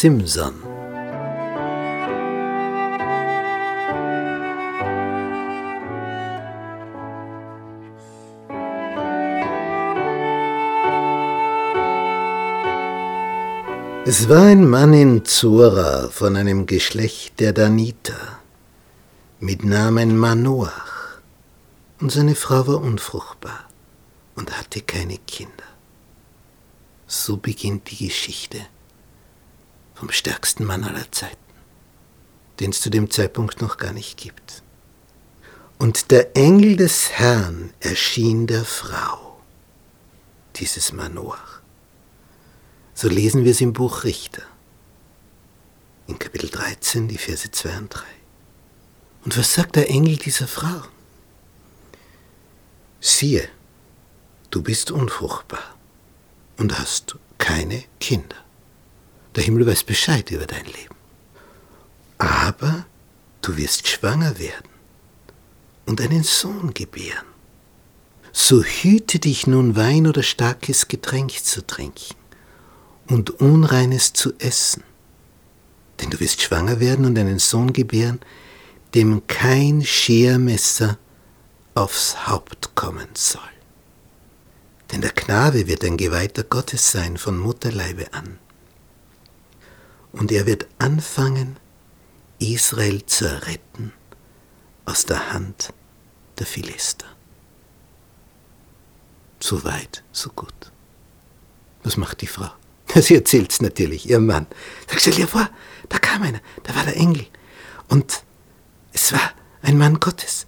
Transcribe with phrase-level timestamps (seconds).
[0.00, 0.54] Simson.
[14.06, 18.38] Es war ein Mann in Zora von einem Geschlecht der Daniter
[19.40, 21.18] mit Namen Manoach,
[22.00, 23.64] und seine Frau war unfruchtbar
[24.36, 25.68] und hatte keine Kinder.
[27.08, 28.60] So beginnt die Geschichte
[29.98, 31.36] vom stärksten Mann aller Zeiten,
[32.60, 34.62] den es zu dem Zeitpunkt noch gar nicht gibt.
[35.76, 39.40] Und der Engel des Herrn erschien der Frau,
[40.56, 41.60] dieses Manoach.
[42.94, 44.42] So lesen wir es im Buch Richter,
[46.06, 48.02] in Kapitel 13, die Verse 2 und 3.
[49.24, 50.82] Und was sagt der Engel dieser Frau?
[53.00, 53.48] Siehe,
[54.50, 55.74] du bist unfruchtbar
[56.56, 58.47] und hast keine Kinder.
[59.38, 60.96] Der Himmel weiß Bescheid über dein Leben.
[62.18, 62.86] Aber
[63.40, 64.68] du wirst schwanger werden
[65.86, 67.24] und einen Sohn gebären.
[68.32, 72.16] So hüte dich nun Wein oder starkes Getränk zu trinken
[73.06, 74.82] und Unreines zu essen.
[76.00, 78.18] Denn du wirst schwanger werden und einen Sohn gebären,
[78.96, 80.98] dem kein Schermesser
[81.76, 83.42] aufs Haupt kommen soll.
[84.90, 88.40] Denn der Knabe wird ein Geweihter Gottes sein von Mutterleibe an.
[90.18, 91.56] Und er wird anfangen,
[92.40, 93.92] Israel zu retten
[94.84, 95.72] aus der Hand
[96.38, 97.06] der Philister.
[99.38, 100.72] So weit, so gut.
[101.84, 102.50] Was macht die Frau?
[102.96, 104.46] Sie erzählt's natürlich, ihr Mann.
[104.88, 105.48] Sag, stell dir vor,
[105.88, 107.26] da kam einer, da war der Engel.
[107.88, 108.24] Und
[108.92, 110.46] es war ein Mann Gottes.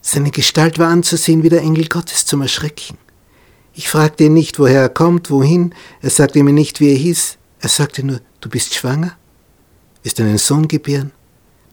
[0.00, 2.98] Seine Gestalt war anzusehen wie der Engel Gottes zum Erschrecken.
[3.72, 5.74] Ich fragte ihn nicht, woher er kommt, wohin.
[6.00, 7.38] Er sagte mir nicht, wie er hieß.
[7.60, 9.16] Er sagte nur, du bist schwanger,
[10.02, 11.12] wirst einen Sohn gebären,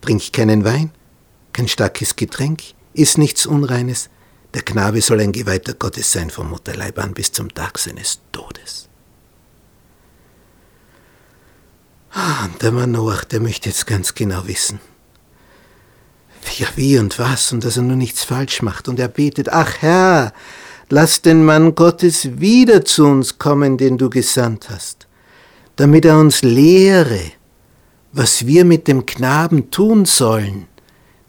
[0.02, 0.92] trink keinen Wein,
[1.54, 2.62] kein starkes Getränk,
[2.94, 4.10] iss nichts Unreines.
[4.54, 8.90] Der Knabe soll ein Geweihter Gottes sein vom Mutterleib an bis zum Tag seines Todes.
[12.12, 14.80] Ah, und der Mann Noach, der möchte jetzt ganz genau wissen.
[16.58, 18.88] Ja, wie und was, und dass er nur nichts falsch macht.
[18.88, 20.34] Und er betet, ach Herr,
[20.90, 25.07] lass den Mann Gottes wieder zu uns kommen, den du gesandt hast,
[25.78, 27.22] damit er uns lehre,
[28.12, 30.68] was wir mit dem Knaben tun sollen,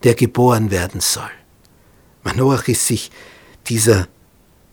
[0.02, 1.30] der geboren werden soll.
[2.22, 3.10] Manoach ist sich
[3.66, 4.08] dieser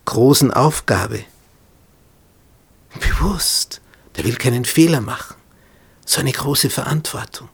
[0.06, 1.20] großen Aufgabe
[2.98, 3.80] bewusst.
[4.16, 5.36] Der will keinen Fehler machen.
[6.06, 7.48] So eine große Verantwortung.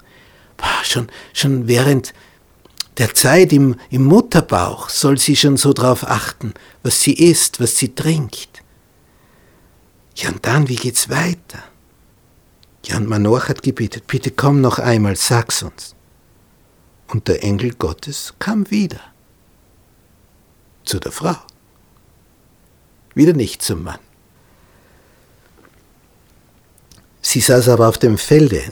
[0.56, 2.15] Boah, schon, schon während
[2.99, 7.77] der Zeit im, im Mutterbauch soll sie schon so darauf achten, was sie isst, was
[7.77, 8.62] sie trinkt.
[10.15, 11.65] Ja, und dann, wie geht's weiter?
[12.84, 15.94] Ja, und Manoach hat gebetet, bitte komm noch einmal, sag's uns.
[17.09, 19.00] Und der Engel Gottes kam wieder.
[20.84, 21.37] Zu der Frau.
[23.15, 24.00] Wieder nicht zum Mann.
[27.20, 28.62] Sie saß aber auf dem Felde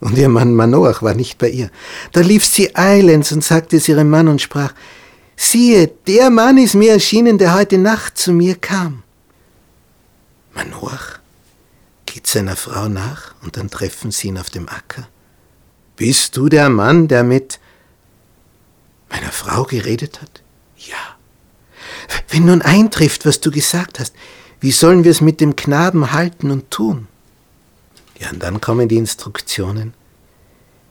[0.00, 1.70] und ihr Mann Manoach war nicht bei ihr.
[2.12, 4.72] Da lief sie eilends und sagte es ihrem Mann und sprach,
[5.34, 9.02] siehe, der Mann ist mir erschienen, der heute Nacht zu mir kam.
[10.54, 11.17] Manoach
[12.12, 15.08] geht seiner Frau nach und dann treffen sie ihn auf dem Acker.
[15.96, 17.60] Bist du der Mann, der mit
[19.10, 20.42] meiner Frau geredet hat?
[20.78, 21.16] Ja.
[22.28, 24.14] Wenn nun eintrifft, was du gesagt hast,
[24.60, 27.08] wie sollen wir es mit dem Knaben halten und tun?
[28.18, 29.94] Ja, und dann kommen die Instruktionen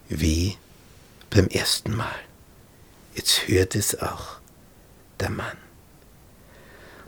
[0.09, 0.55] wie
[1.29, 2.15] beim ersten Mal.
[3.15, 4.37] Jetzt hört es auch
[5.19, 5.57] der Mann.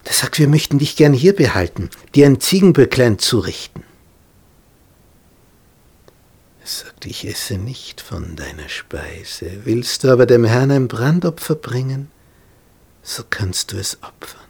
[0.03, 3.83] Er sagt, wir möchten dich gern hier behalten, dir ein Ziegenböcklein zurichten.
[6.69, 9.65] Sagt, ich esse nicht von deiner Speise.
[9.65, 12.11] Willst du aber dem Herrn ein Brandopfer bringen,
[13.01, 14.45] so kannst du es opfern.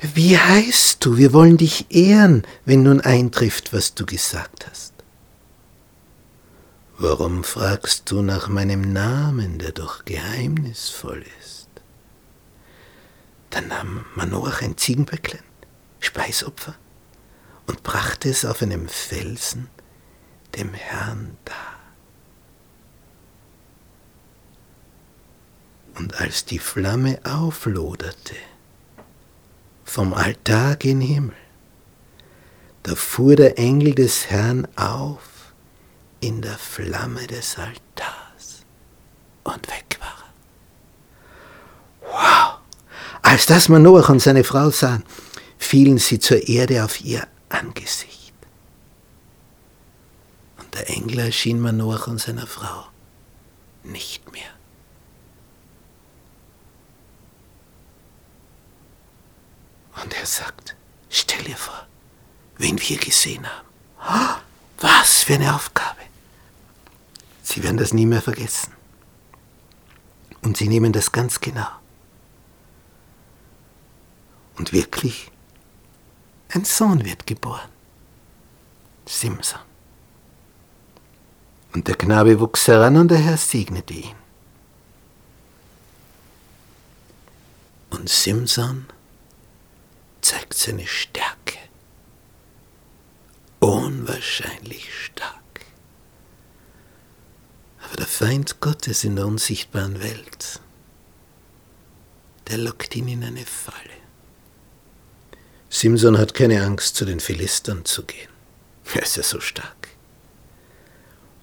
[0.00, 1.18] Wie heißt du?
[1.18, 4.94] Wir wollen dich ehren, wenn nun eintrifft, was du gesagt hast.
[6.96, 11.68] Warum fragst du nach meinem Namen, der doch geheimnisvoll ist?
[13.50, 15.44] Dann nahm Manoach ein Ziegenböcklein,
[15.98, 16.76] Speisopfer,
[17.66, 19.68] und brachte es auf einem Felsen
[20.56, 21.56] dem Herrn dar.
[25.96, 28.34] Und als die Flamme aufloderte,
[29.90, 31.34] vom Altar gen Himmel.
[32.84, 35.52] Da fuhr der Engel des Herrn auf
[36.20, 38.64] in der Flamme des Altars
[39.42, 40.32] und weg war.
[42.02, 42.60] Wow!
[43.22, 45.04] Als das Manoach und seine Frau sahen,
[45.58, 48.09] fielen sie zur Erde auf ihr Angesicht.
[51.00, 52.86] Engel erschien Manoach und seiner Frau
[53.84, 54.50] nicht mehr.
[60.02, 60.76] Und er sagt,
[61.08, 61.86] stell dir vor,
[62.58, 64.40] wen wir gesehen haben.
[64.78, 66.00] Was für eine Aufgabe.
[67.42, 68.72] Sie werden das nie mehr vergessen.
[70.42, 71.68] Und sie nehmen das ganz genau.
[74.56, 75.30] Und wirklich,
[76.50, 77.70] ein Sohn wird geboren.
[79.06, 79.69] Simson.
[81.72, 84.16] Und der Knabe wuchs heran und der Herr segnete ihn.
[87.90, 88.86] Und Simson
[90.20, 91.58] zeigt seine Stärke.
[93.60, 95.36] Unwahrscheinlich stark.
[97.84, 100.60] Aber der Feind Gottes in der unsichtbaren Welt,
[102.48, 103.76] der lockt ihn in eine Falle.
[105.68, 108.28] Simson hat keine Angst, zu den Philistern zu gehen.
[108.94, 109.79] Er ist ja so stark.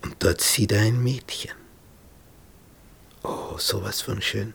[0.02, 1.52] Und dort sieht er ein Mädchen.
[3.24, 4.54] Oh, sowas von schön.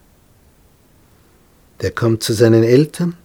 [1.81, 3.17] Der kommt zu seinen Eltern.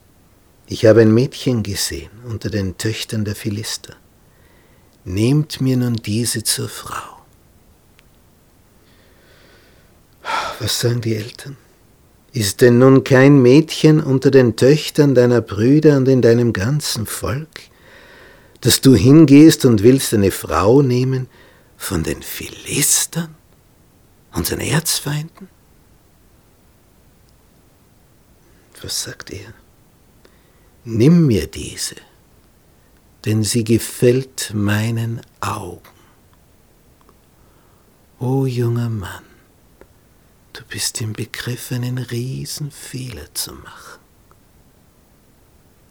[0.68, 3.96] Ich habe ein Mädchen gesehen unter den Töchtern der Philister.
[5.06, 7.18] Nehmt mir nun diese zur Frau.
[10.60, 11.56] Was sagen die Eltern?
[12.34, 17.62] Ist denn nun kein Mädchen unter den Töchtern deiner Brüder und in deinem ganzen Volk,
[18.62, 21.28] dass du hingehst und willst eine Frau nehmen,
[21.78, 23.36] von den Philistern,
[24.34, 25.48] unseren Erzfeinden?
[28.82, 29.54] Was sagt er?
[30.84, 31.96] Nimm mir diese,
[33.26, 35.82] denn sie gefällt meinen Augen.
[38.20, 39.26] O junger Mann,
[40.54, 44.00] du bist im Begriff, einen Riesenfehler zu machen.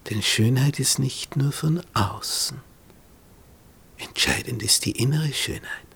[0.08, 2.60] Denn Schönheit ist nicht nur von außen,
[3.98, 5.87] Entscheidend ist die innere Schönheit,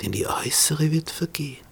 [0.00, 1.64] denn die äußere wird vergehen,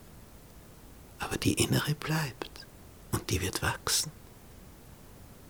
[1.18, 2.66] aber die innere bleibt
[3.10, 4.12] und die wird wachsen.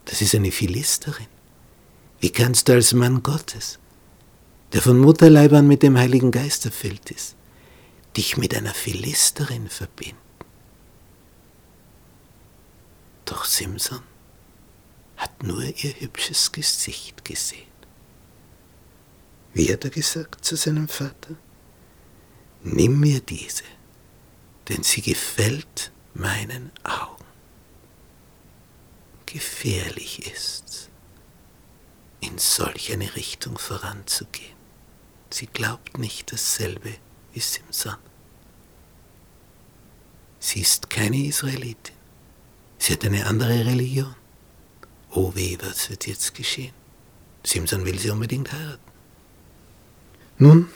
[0.05, 1.27] Das ist eine Philisterin.
[2.21, 3.79] Wie kannst du als Mann Gottes,
[4.73, 7.37] der von Mutterleib an mit dem Heiligen Geist erfüllt ist,
[8.17, 10.17] dich mit einer Philisterin verbinden?
[13.25, 14.03] Doch Simson
[15.17, 17.72] hat nur ihr hübsches Gesicht gesehen.
[19.55, 21.37] Wie hat er gesagt zu seinem Vater?
[22.63, 23.65] Nimm mir diese,
[24.69, 27.25] denn sie gefällt meinen Augen.
[29.27, 30.89] Gefährlich ist's,
[32.21, 34.57] in solch eine Richtung voranzugehen.
[35.31, 36.95] Sie glaubt nicht dasselbe
[37.33, 37.97] wie Simson.
[40.39, 41.97] Sie ist keine Israelitin.
[42.79, 44.15] Sie hat eine andere Religion.
[45.11, 46.75] Oh weh, was wird jetzt geschehen?
[47.45, 48.92] Simson will sie unbedingt heiraten.
[50.43, 50.69] Nun,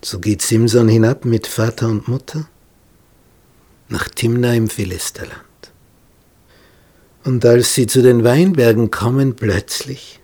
[0.00, 2.48] so geht Simson hinab mit Vater und Mutter
[3.88, 5.72] nach Timna im Philisterland.
[7.24, 10.20] Und als sie zu den Weinbergen kommen, plötzlich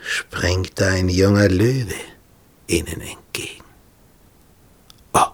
[0.00, 2.00] sprengt da ein junger Löwe
[2.66, 3.64] ihnen entgegen.
[5.12, 5.32] Oh,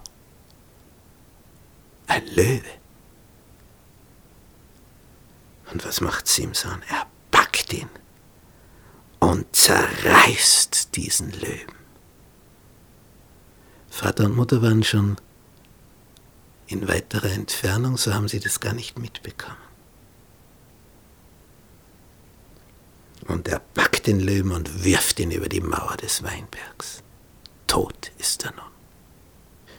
[2.09, 2.73] ein Löwe.
[5.73, 6.83] Und was macht Simson?
[6.89, 7.89] Er packt ihn
[9.33, 11.75] und zerreißt diesen Löwen.
[13.89, 15.17] Vater und Mutter waren schon
[16.67, 19.57] in weiterer Entfernung, so haben sie das gar nicht mitbekommen.
[23.27, 27.03] Und er packt den Löwen und wirft ihn über die Mauer des Weinbergs.
[27.67, 28.71] Tot ist er nun.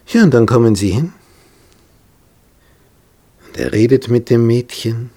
[0.08, 1.14] Ja, und dann kommen sie hin.
[3.46, 5.12] Und er redet mit dem Mädchen.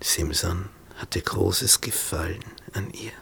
[0.00, 3.12] Simson hatte großes Gefallen an ihr.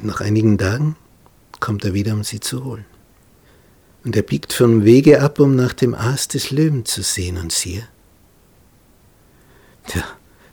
[0.00, 0.96] Nach einigen Tagen
[1.60, 2.84] kommt er wieder, um sie zu holen.
[4.04, 7.52] Und er biegt vom Wege ab, um nach dem Aas des Löwen zu sehen, und
[7.52, 7.88] siehe,
[9.94, 10.04] der,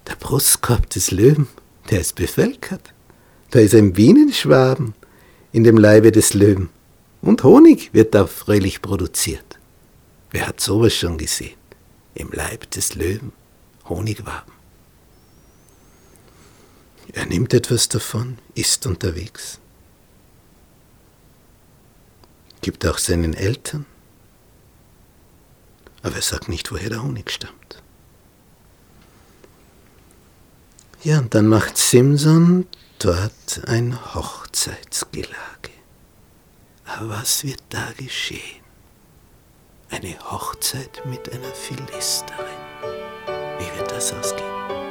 [0.08, 1.48] der Brustkorb des Löwen,
[1.89, 2.94] der ist bevölkert.
[3.51, 4.94] Da ist ein Bienenschwaben
[5.51, 6.70] in dem Leibe des Löwen.
[7.22, 9.60] Und Honig wird da fröhlich produziert.
[10.32, 11.58] Wer hat sowas schon gesehen?
[12.13, 13.32] Im Leib des Löwen
[13.88, 14.54] Honigwaben.
[17.14, 19.60] Er nimmt etwas davon, ist unterwegs,
[22.62, 23.86] gibt auch seinen Eltern,
[26.02, 27.82] aber er sagt nicht, woher der Honig stammt.
[31.04, 32.66] Ja, und dann macht Simson
[32.98, 35.36] dort ein Hochzeitsgelage.
[36.86, 38.64] Aber was wird da geschehen?
[39.92, 42.46] Eine Hochzeit mit einer Philisterin.
[43.60, 44.85] Wie wird das ausgehen?